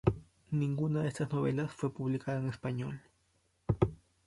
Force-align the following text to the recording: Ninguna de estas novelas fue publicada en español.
Ninguna 0.51 1.03
de 1.03 1.09
estas 1.09 1.31
novelas 1.31 1.71
fue 1.71 1.93
publicada 1.93 2.39
en 2.39 2.47
español. 2.49 2.99